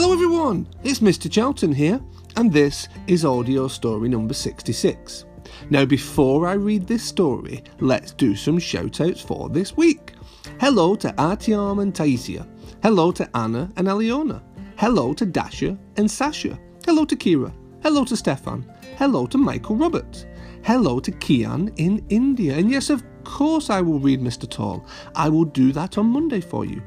Hello, 0.00 0.12
everyone. 0.12 0.68
It's 0.84 1.00
Mr. 1.00 1.28
Charlton 1.28 1.72
here, 1.72 2.00
and 2.36 2.52
this 2.52 2.86
is 3.08 3.24
audio 3.24 3.66
story 3.66 4.08
number 4.08 4.32
66. 4.32 5.24
Now, 5.70 5.84
before 5.84 6.46
I 6.46 6.52
read 6.52 6.86
this 6.86 7.02
story, 7.02 7.64
let's 7.80 8.12
do 8.12 8.36
some 8.36 8.60
shout 8.60 9.00
outs 9.00 9.20
for 9.20 9.48
this 9.48 9.76
week. 9.76 10.12
Hello 10.60 10.94
to 10.94 11.08
Artyom 11.14 11.82
and 11.82 11.92
Taisia. 11.92 12.46
Hello 12.80 13.10
to 13.10 13.28
Anna 13.36 13.72
and 13.76 13.88
Aliona. 13.88 14.40
Hello 14.76 15.12
to 15.14 15.26
Dasha 15.26 15.76
and 15.96 16.08
Sasha. 16.08 16.56
Hello 16.84 17.04
to 17.04 17.16
Kira. 17.16 17.52
Hello 17.82 18.04
to 18.04 18.16
Stefan. 18.16 18.72
Hello 18.98 19.26
to 19.26 19.36
Michael 19.36 19.74
Roberts. 19.74 20.26
Hello 20.62 21.00
to 21.00 21.10
Kian 21.10 21.76
in 21.76 22.06
India. 22.08 22.56
And 22.56 22.70
yes, 22.70 22.88
of 22.88 23.02
course, 23.24 23.68
I 23.68 23.80
will 23.80 23.98
read 23.98 24.20
Mr. 24.20 24.48
Tall. 24.48 24.86
I 25.16 25.28
will 25.28 25.44
do 25.44 25.72
that 25.72 25.98
on 25.98 26.06
Monday 26.06 26.40
for 26.40 26.64
you. 26.64 26.80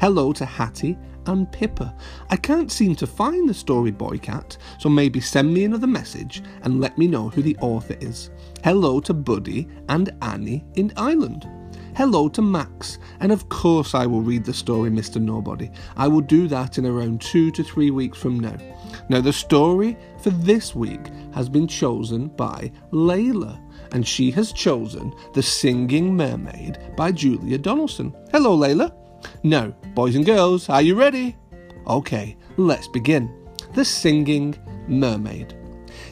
Hello 0.00 0.32
to 0.32 0.44
Hattie 0.44 0.98
and 1.26 1.50
Pippa. 1.52 1.94
I 2.30 2.36
can't 2.36 2.72
seem 2.72 2.94
to 2.96 3.06
find 3.06 3.48
the 3.48 3.54
story 3.54 3.90
Boy 3.90 4.18
Cat, 4.18 4.56
so 4.78 4.88
maybe 4.88 5.20
send 5.20 5.52
me 5.52 5.64
another 5.64 5.86
message 5.86 6.42
and 6.62 6.80
let 6.80 6.96
me 6.98 7.06
know 7.06 7.28
who 7.28 7.42
the 7.42 7.56
author 7.58 7.96
is. 8.00 8.30
Hello 8.64 9.00
to 9.00 9.14
Buddy 9.14 9.68
and 9.88 10.10
Annie 10.22 10.64
in 10.74 10.92
Ireland. 10.96 11.48
Hello 11.96 12.28
to 12.28 12.42
Max, 12.42 12.98
and 13.20 13.32
of 13.32 13.48
course 13.48 13.94
I 13.94 14.04
will 14.04 14.20
read 14.20 14.44
the 14.44 14.52
story 14.52 14.90
Mr. 14.90 15.20
Nobody. 15.20 15.70
I 15.96 16.08
will 16.08 16.20
do 16.20 16.46
that 16.48 16.76
in 16.76 16.84
around 16.84 17.22
two 17.22 17.50
to 17.52 17.64
three 17.64 17.90
weeks 17.90 18.18
from 18.18 18.38
now. 18.38 18.58
Now, 19.08 19.22
the 19.22 19.32
story 19.32 19.96
for 20.22 20.28
this 20.28 20.74
week 20.74 21.00
has 21.32 21.48
been 21.48 21.66
chosen 21.66 22.28
by 22.28 22.70
Layla, 22.92 23.58
and 23.92 24.06
she 24.06 24.30
has 24.32 24.52
chosen 24.52 25.14
The 25.32 25.42
Singing 25.42 26.14
Mermaid 26.14 26.78
by 26.96 27.12
Julia 27.12 27.56
Donaldson. 27.56 28.14
Hello, 28.30 28.56
Layla. 28.58 28.92
Now, 29.42 29.68
boys 29.94 30.16
and 30.16 30.24
girls, 30.24 30.68
are 30.68 30.82
you 30.82 30.94
ready? 30.94 31.36
Okay, 31.86 32.36
let's 32.56 32.88
begin. 32.88 33.32
The 33.74 33.84
Singing 33.84 34.56
Mermaid. 34.88 35.54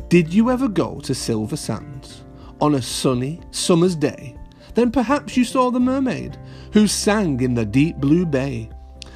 Did 0.09 0.33
you 0.33 0.51
ever 0.51 0.69
go 0.69 1.01
to 1.01 1.15
Silver 1.15 1.57
Sands 1.57 2.25
on 2.61 2.75
a 2.75 2.83
sunny 2.83 3.41
summer's 3.51 3.97
day? 3.97 4.37
Then 4.75 4.91
perhaps 4.91 5.37
you 5.37 5.45
saw 5.45 5.71
the 5.71 5.81
mermaid, 5.81 6.37
who 6.73 6.87
sang 6.87 7.41
in 7.41 7.55
the 7.55 7.65
deep 7.65 7.97
blue 7.97 8.27
bay. 8.27 8.69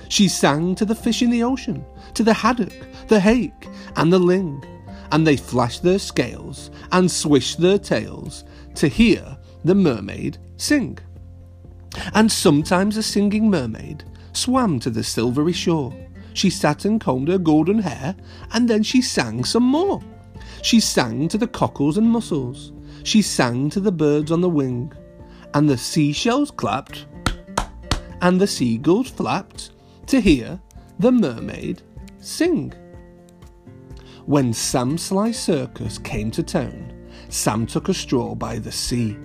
She 0.09 0.29
sang 0.29 0.75
to 0.77 0.85
the 0.85 0.95
fish 0.95 1.23
in 1.23 1.31
the 1.31 1.43
ocean, 1.43 1.85
to 2.15 2.23
the 2.23 2.33
haddock, 2.33 2.73
the 3.09 3.21
hake, 3.21 3.69
and 3.97 4.13
the 4.13 4.19
ling, 4.19 4.65
and 5.13 5.27
they 5.27 5.37
flashed 5.37 5.83
their 5.83 5.99
scales 5.99 6.71
and 6.93 7.11
swished 7.11 7.61
their 7.61 7.79
tails 7.79 8.45
to 8.77 8.89
hear 8.89 9.37
the 9.65 9.75
mermaid 9.75 10.39
sing. 10.57 10.99
And 12.15 12.31
sometimes 12.31 12.97
a 12.97 13.03
singing 13.03 13.51
mermaid 13.51 14.05
swam 14.33 14.79
to 14.81 14.91
the 14.91 15.03
silvery 15.03 15.53
shore. 15.53 15.95
She 16.35 16.51
sat 16.51 16.85
and 16.85 17.01
combed 17.01 17.29
her 17.29 17.39
golden 17.39 17.81
hair, 17.81 18.15
and 18.53 18.69
then 18.69 18.83
she 18.83 19.03
sang 19.03 19.45
some 19.45 19.65
more. 19.65 20.01
She 20.63 20.81
sang 20.81 21.29
to 21.29 21.39
the 21.39 21.49
cockles 21.49 21.99
and 21.99 22.11
mussels. 22.11 22.73
She 23.03 23.23
sang 23.23 23.71
to 23.71 23.81
the 23.81 23.93
birds 23.93 24.31
on 24.31 24.41
the 24.41 24.49
wing. 24.49 24.93
And 25.55 25.69
the 25.69 25.79
seashells 25.79 26.51
clapped, 26.51 27.07
and 28.21 28.41
the 28.41 28.47
seagulls 28.47 29.09
flapped 29.09 29.71
to 30.07 30.21
hear 30.21 30.61
the 30.99 31.11
mermaid 31.13 31.83
sing. 32.21 32.73
When 34.27 34.53
Sam 34.53 34.99
Sly 34.99 35.31
Circus 35.31 35.99
came 35.99 36.31
to 36.33 36.43
town, 36.43 36.93
Sam 37.31 37.67
took 37.67 37.89
a 37.89 37.95
stroll 37.95 38.35
by 38.35 38.59
the 38.59 38.73
sea. 38.73 39.17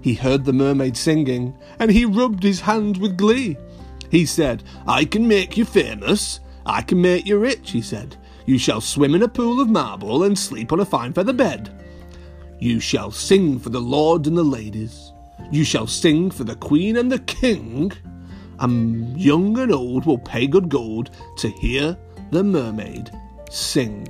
He 0.00 0.14
heard 0.14 0.44
the 0.44 0.52
mermaid 0.52 0.96
singing, 0.96 1.56
and 1.78 1.90
he 1.90 2.04
rubbed 2.04 2.42
his 2.42 2.60
hands 2.60 2.98
with 2.98 3.16
glee. 3.16 3.56
He 4.10 4.24
said, 4.26 4.62
I 4.86 5.04
can 5.04 5.26
make 5.26 5.56
you 5.56 5.64
famous, 5.64 6.40
I 6.64 6.82
can 6.82 7.00
make 7.00 7.26
you 7.26 7.38
rich, 7.38 7.70
he 7.70 7.82
said. 7.82 8.16
You 8.46 8.58
shall 8.58 8.80
swim 8.80 9.14
in 9.14 9.22
a 9.22 9.28
pool 9.28 9.60
of 9.60 9.68
marble 9.68 10.22
and 10.22 10.38
sleep 10.38 10.72
on 10.72 10.80
a 10.80 10.84
fine 10.84 11.12
feather 11.12 11.32
bed. 11.32 11.70
You 12.58 12.80
shall 12.80 13.10
sing 13.10 13.58
for 13.58 13.70
the 13.70 13.80
lords 13.80 14.26
and 14.26 14.36
the 14.36 14.42
ladies. 14.42 15.12
You 15.50 15.64
shall 15.64 15.86
sing 15.86 16.30
for 16.30 16.44
the 16.44 16.56
queen 16.56 16.96
and 16.96 17.10
the 17.10 17.20
king. 17.20 17.92
And 18.58 19.20
young 19.20 19.58
and 19.58 19.70
old 19.70 20.06
will 20.06 20.18
pay 20.18 20.46
good 20.46 20.68
gold 20.68 21.10
to 21.38 21.48
hear 21.48 21.96
the 22.30 22.42
mermaid 22.42 23.10
sing. 23.50 24.08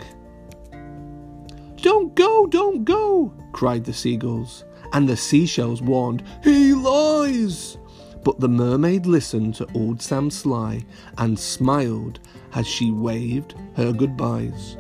Don't 1.77 2.15
go, 2.15 2.47
don't 2.47 2.85
go, 2.85 3.33
cried 3.53 3.85
the 3.85 3.93
seagulls, 3.93 4.65
and 4.93 5.09
the 5.09 5.16
seashells 5.16 5.82
warned, 5.82 6.22
He 6.43 6.75
lies! 6.75 7.78
But 8.25 8.41
the 8.41 8.49
mermaid 8.49 9.06
listened 9.06 9.54
to 9.56 9.69
old 9.75 10.03
Sam 10.03 10.31
Sly 10.31 10.84
and 11.16 11.38
smiled 11.38 12.21
as 12.54 12.66
she 12.66 12.91
waved 12.91 13.54
her 13.76 13.93
goodbyes. 13.93 14.76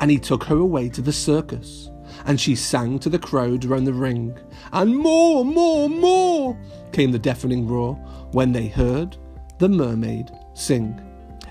And 0.00 0.10
he 0.10 0.18
took 0.18 0.44
her 0.44 0.56
away 0.56 0.88
to 0.90 1.02
the 1.02 1.12
circus, 1.12 1.90
and 2.26 2.40
she 2.40 2.54
sang 2.54 2.98
to 3.00 3.08
the 3.08 3.18
crowd 3.18 3.64
round 3.64 3.86
the 3.86 3.92
ring. 3.92 4.38
And 4.72 4.96
more, 4.96 5.44
more, 5.44 5.88
more 5.88 6.58
came 6.92 7.12
the 7.12 7.18
deafening 7.18 7.66
roar 7.66 7.94
when 8.32 8.52
they 8.52 8.68
heard 8.68 9.16
the 9.58 9.68
mermaid 9.68 10.30
sing. 10.54 11.00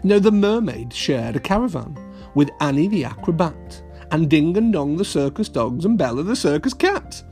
Now, 0.04 0.20
the 0.20 0.32
mermaid 0.32 0.94
shared 0.94 1.36
a 1.36 1.40
caravan 1.40 1.98
with 2.36 2.52
Annie 2.60 2.88
the 2.88 3.06
acrobat, 3.06 3.82
and 4.12 4.30
Ding 4.30 4.56
and 4.58 4.72
Dong 4.72 4.98
the 4.98 5.06
circus 5.06 5.50
dogs, 5.50 5.86
and 5.86 5.98
Bella 5.98 6.24
the 6.24 6.36
circus 6.36 6.74
cat. 6.74 7.24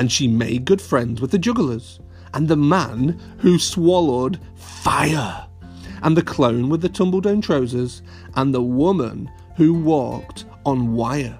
And 0.00 0.10
she 0.10 0.26
made 0.28 0.64
good 0.64 0.80
friends 0.80 1.20
with 1.20 1.30
the 1.30 1.38
jugglers, 1.38 2.00
and 2.32 2.48
the 2.48 2.56
man 2.56 3.20
who 3.36 3.58
swallowed 3.58 4.40
fire, 4.54 5.46
and 6.02 6.16
the 6.16 6.22
clown 6.22 6.70
with 6.70 6.80
the 6.80 6.88
tumble 6.88 7.20
down 7.20 7.42
trousers, 7.42 8.00
and 8.34 8.54
the 8.54 8.62
woman 8.62 9.30
who 9.56 9.74
walked 9.74 10.46
on 10.64 10.94
wire. 10.94 11.38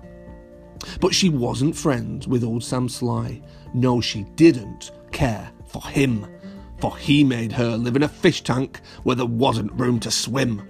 But 1.00 1.14
she 1.14 1.30
wasn't 1.30 1.74
friends 1.74 2.28
with 2.28 2.44
old 2.44 2.62
Sam 2.62 2.90
Sly. 2.90 3.40
No, 3.72 3.98
she 3.98 4.24
didn't 4.36 4.90
care 5.10 5.50
for 5.64 5.82
him, 5.86 6.26
for 6.80 6.98
he 6.98 7.24
made 7.24 7.52
her 7.52 7.78
live 7.78 7.96
in 7.96 8.02
a 8.02 8.08
fish 8.08 8.42
tank 8.42 8.82
where 9.04 9.16
there 9.16 9.24
wasn't 9.24 9.72
room 9.72 9.98
to 10.00 10.10
swim. 10.10 10.68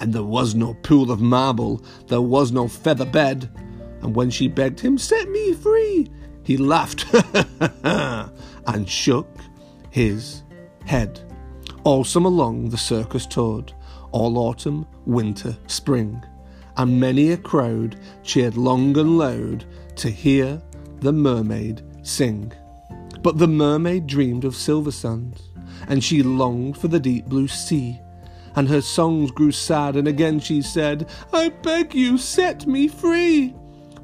And 0.00 0.10
there 0.10 0.22
was 0.22 0.54
no 0.54 0.72
pool 0.72 1.10
of 1.10 1.20
marble, 1.20 1.84
there 2.06 2.22
was 2.22 2.50
no 2.50 2.66
feather 2.66 3.04
bed. 3.04 3.50
And 4.00 4.16
when 4.16 4.30
she 4.30 4.48
begged 4.48 4.80
him, 4.80 4.96
Set 4.96 5.28
me 5.28 5.52
free, 5.52 6.08
he 6.46 6.56
laughed 6.56 7.04
and 7.82 8.88
shook 8.88 9.28
his 9.90 10.44
head. 10.84 11.20
All 11.82 12.04
summer 12.04 12.30
long 12.30 12.68
the 12.68 12.78
circus 12.78 13.26
toured, 13.26 13.72
all 14.12 14.38
autumn, 14.38 14.86
winter, 15.06 15.56
spring, 15.66 16.24
and 16.76 17.00
many 17.00 17.32
a 17.32 17.36
crowd 17.36 17.98
cheered 18.22 18.56
long 18.56 18.96
and 18.96 19.18
loud 19.18 19.64
to 19.96 20.08
hear 20.08 20.62
the 21.00 21.12
mermaid 21.12 21.82
sing. 22.02 22.52
But 23.22 23.38
the 23.38 23.48
mermaid 23.48 24.06
dreamed 24.06 24.44
of 24.44 24.54
silver 24.54 24.92
sands, 24.92 25.50
and 25.88 26.02
she 26.04 26.22
longed 26.22 26.78
for 26.78 26.86
the 26.86 27.00
deep 27.00 27.26
blue 27.26 27.48
sea. 27.48 28.00
And 28.54 28.68
her 28.68 28.82
songs 28.82 29.32
grew 29.32 29.50
sad, 29.50 29.96
and 29.96 30.06
again 30.06 30.38
she 30.38 30.62
said, 30.62 31.10
I 31.32 31.48
beg 31.48 31.92
you, 31.92 32.18
set 32.18 32.68
me 32.68 32.86
free. 32.86 33.52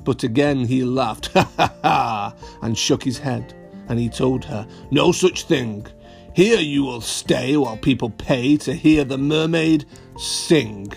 But 0.05 0.25
again 0.25 0.65
he 0.65 0.83
laughed, 0.85 1.29
ha 1.29 1.51
ha 1.57 1.75
ha, 1.83 2.35
and 2.63 2.77
shook 2.77 3.05
his 3.05 3.19
head, 3.19 3.55
and 3.89 3.99
he 3.99 4.09
told 4.09 4.45
her, 4.45 4.67
No 4.91 5.13
such 5.13 5.45
thing. 5.45 5.87
Here 6.35 6.61
you 6.61 6.83
will 6.83 7.03
stay 7.03 7.57
while 7.57 7.77
people 7.77 8.11
pay 8.11 8.57
to 8.59 8.75
hear 8.75 9.05
the 9.05 9.19
mermaid 9.19 9.85
sing. 10.17 10.93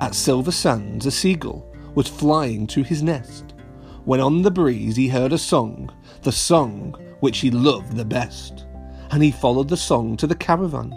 At 0.00 0.14
Silver 0.14 0.50
Sands, 0.50 1.06
a 1.06 1.10
seagull 1.10 1.64
was 1.94 2.08
flying 2.08 2.66
to 2.68 2.82
his 2.82 3.02
nest, 3.02 3.54
when 4.04 4.20
on 4.20 4.42
the 4.42 4.50
breeze 4.50 4.96
he 4.96 5.08
heard 5.08 5.32
a 5.32 5.38
song, 5.38 5.90
the 6.22 6.32
song 6.32 6.94
which 7.20 7.38
he 7.38 7.50
loved 7.50 7.96
the 7.96 8.04
best, 8.04 8.66
and 9.10 9.22
he 9.22 9.30
followed 9.30 9.68
the 9.68 9.76
song 9.76 10.16
to 10.18 10.26
the 10.26 10.34
caravan. 10.34 10.94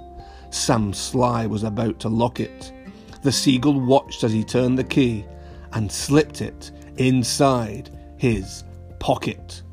Sam 0.50 0.92
Sly 0.92 1.46
was 1.46 1.64
about 1.64 2.00
to 2.00 2.10
lock 2.10 2.40
it. 2.40 2.74
The 3.22 3.32
seagull 3.32 3.80
watched 3.80 4.24
as 4.24 4.32
he 4.34 4.44
turned 4.44 4.78
the 4.78 4.84
key 4.84 5.26
and 5.74 5.92
slipped 5.92 6.42
it 6.42 6.72
inside 7.00 7.90
his 8.18 8.64
pocket. 9.00 9.64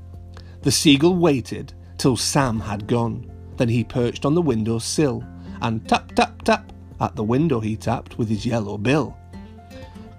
The 0.62 0.72
seagull 0.72 1.16
waited 1.16 1.72
till 1.98 2.16
Sam 2.16 2.60
had 2.60 2.86
gone. 2.86 3.30
Then 3.56 3.68
he 3.68 3.84
perched 3.84 4.24
on 4.24 4.34
the 4.34 4.42
window 4.42 4.78
sill 4.78 5.24
and 5.60 5.86
tap, 5.88 6.12
tap, 6.14 6.42
tap 6.42 6.72
at 7.00 7.16
the 7.16 7.24
window 7.24 7.60
he 7.60 7.76
tapped 7.76 8.18
with 8.18 8.28
his 8.28 8.46
yellow 8.46 8.78
bill. 8.78 9.16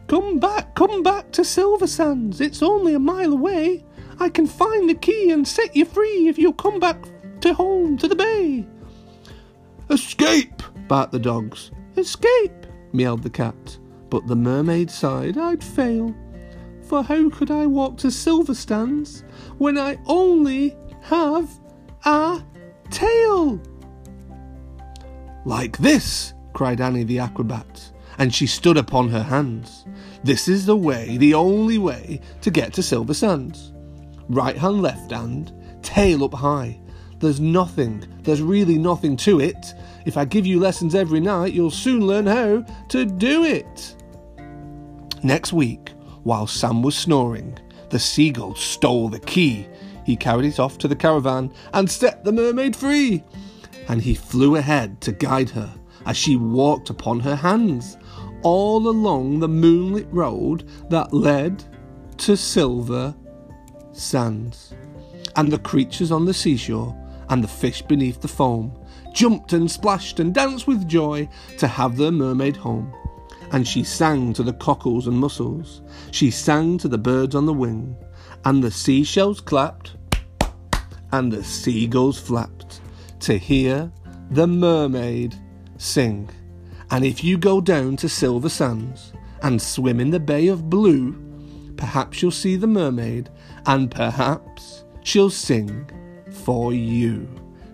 Come 0.08 0.40
back, 0.40 0.76
come 0.76 1.04
back 1.04 1.32
to 1.34 1.44
Silver 1.44 1.88
Sands. 1.88 2.40
It's 2.40 2.64
only 2.64 2.94
a 2.94 3.00
mile 3.00 3.34
away. 3.34 3.84
I 4.20 4.30
can 4.30 4.48
find 4.48 4.90
the 4.90 4.96
key 4.96 5.32
and 5.32 5.48
set 5.48 5.76
you 5.76 5.86
free 5.86 6.28
if 6.28 6.38
you'll 6.38 6.54
come 6.54 6.80
back 6.80 6.98
to 7.42 7.54
home 7.54 7.98
to 7.98 8.08
the 8.08 8.16
bay. 8.16 8.66
Escape! 9.90 10.64
barked 10.88 11.12
the 11.12 11.20
dogs. 11.20 11.72
Escape! 11.98 12.66
meowed 12.94 13.24
the 13.24 13.30
cat. 13.30 13.78
But 14.10 14.28
the 14.28 14.36
mermaid 14.36 14.90
sighed, 14.90 15.38
I'd 15.38 15.64
fail. 15.64 16.16
For 16.88 17.04
how 17.04 17.30
could 17.30 17.52
I 17.52 17.66
walk 17.66 17.98
to 17.98 18.10
Silver 18.12 18.56
Sands 18.56 19.26
when 19.58 19.78
I 19.78 19.98
only 20.06 20.74
have 21.02 21.50
a 22.06 22.42
tail? 22.90 23.62
Like 25.44 25.78
this, 25.80 26.34
cried 26.54 26.80
Annie 26.80 27.04
the 27.04 27.20
acrobat, 27.20 27.92
and 28.18 28.34
she 28.34 28.48
stood 28.48 28.78
upon 28.78 29.10
her 29.10 29.22
hands. 29.22 29.86
This 30.24 30.48
is 30.48 30.66
the 30.66 30.78
way, 30.78 31.18
the 31.18 31.34
only 31.34 31.78
way, 31.78 32.22
to 32.42 32.50
get 32.50 32.72
to 32.74 32.84
Silver 32.84 33.14
Sands. 33.14 33.74
Right 34.30 34.58
hand, 34.58 34.82
left 34.82 35.12
hand, 35.12 35.52
tail 35.82 36.24
up 36.24 36.34
high. 36.34 36.80
There's 37.20 37.42
nothing, 37.42 38.06
there's 38.22 38.42
really 38.42 38.78
nothing 38.78 39.18
to 39.18 39.42
it. 39.42 39.74
If 40.06 40.16
I 40.16 40.24
give 40.24 40.46
you 40.46 40.58
lessons 40.60 40.96
every 40.96 41.20
night, 41.20 41.52
you'll 41.52 41.70
soon 41.70 42.08
learn 42.08 42.28
how 42.28 42.64
to 42.90 43.06
do 43.06 43.44
it. 43.44 43.96
Next 45.22 45.52
week, 45.52 45.92
while 46.28 46.46
Sam 46.46 46.82
was 46.82 46.98
snoring, 46.98 47.58
the 47.90 47.98
seagull 47.98 48.54
stole 48.54 49.08
the 49.08 49.22
key. 49.22 49.66
He 50.06 50.18
carried 50.18 50.46
it 50.46 50.60
off 50.60 50.78
to 50.80 50.90
the 50.90 50.96
caravan 50.96 51.54
and 51.72 51.90
set 51.90 52.26
the 52.26 52.34
mermaid 52.34 52.76
free. 52.76 53.24
And 53.88 54.02
he 54.02 54.14
flew 54.14 54.58
ahead 54.58 55.00
to 55.02 55.14
guide 55.14 55.50
her 55.52 55.74
as 56.06 56.18
she 56.18 56.36
walked 56.36 56.90
upon 56.90 57.22
her 57.22 57.38
hands 57.38 57.98
all 58.42 58.90
along 58.90 59.40
the 59.40 59.48
moonlit 59.48 60.08
road 60.12 60.68
that 60.90 61.14
led 61.14 61.64
to 62.18 62.36
silver 62.36 63.16
sands. 63.94 64.74
And 65.38 65.50
the 65.50 65.60
creatures 65.60 66.12
on 66.12 66.26
the 66.26 66.34
seashore 66.34 66.94
and 67.30 67.42
the 67.42 67.48
fish 67.48 67.82
beneath 67.82 68.20
the 68.20 68.28
foam 68.28 68.78
jumped 69.14 69.54
and 69.54 69.72
splashed 69.72 70.20
and 70.20 70.34
danced 70.34 70.68
with 70.68 70.90
joy 70.90 71.30
to 71.58 71.68
have 71.68 71.96
their 71.96 72.12
mermaid 72.12 72.58
home. 72.58 72.94
And 73.52 73.68
she 73.68 73.84
sang 73.84 74.34
to 74.34 74.44
the 74.44 74.54
cockles 74.54 75.08
and 75.08 75.18
mussels, 75.18 75.82
she 76.12 76.32
sang 76.32 76.78
to 76.80 76.88
the 76.88 76.98
birds 76.98 77.36
on 77.36 77.46
the 77.46 77.54
wing, 77.54 77.96
and 78.46 78.64
the 78.64 78.72
seashells 78.72 79.40
clapped, 79.40 79.96
and 81.12 81.32
the 81.32 81.44
seagulls 81.44 82.20
flapped 82.20 82.82
to 83.22 83.38
hear 83.38 83.92
the 84.32 84.48
mermaid 84.48 85.36
sing. 85.78 86.30
And 86.92 87.06
if 87.06 87.24
you 87.24 87.38
go 87.38 87.62
down 87.62 87.96
to 87.98 88.10
Silver 88.10 88.50
Sands 88.50 89.14
and 89.42 89.62
swim 89.62 90.00
in 90.00 90.10
the 90.10 90.20
Bay 90.20 90.48
of 90.48 90.70
Blue, 90.70 91.16
perhaps 91.78 92.22
you'll 92.22 92.32
see 92.32 92.56
the 92.56 92.68
mermaid, 92.68 93.30
and 93.66 93.90
perhaps 93.92 94.84
she'll 95.04 95.30
sing 95.30 95.90
for 96.32 96.74
you. 96.74 97.28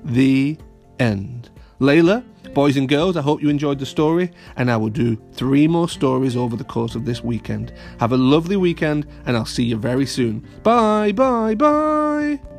The 0.04 0.58
end. 1.00 1.50
Layla, 1.80 2.24
boys 2.54 2.78
and 2.78 2.88
girls, 2.88 3.18
I 3.18 3.22
hope 3.22 3.42
you 3.42 3.50
enjoyed 3.50 3.80
the 3.80 3.86
story, 3.86 4.32
and 4.56 4.70
I 4.70 4.78
will 4.78 4.90
do 4.90 5.22
three 5.34 5.68
more 5.68 5.90
stories 5.90 6.36
over 6.36 6.56
the 6.56 6.64
course 6.64 6.96
of 6.96 7.06
this 7.06 7.24
weekend. 7.24 7.74
Have 8.00 8.12
a 8.12 8.18
lovely 8.18 8.58
weekend, 8.58 9.08
and 9.26 9.36
I'll 9.36 9.46
see 9.46 9.66
you 9.66 9.78
very 9.78 10.06
soon. 10.06 10.48
Bye, 10.64 11.12
bye, 11.12 11.56
bye. 11.56 12.53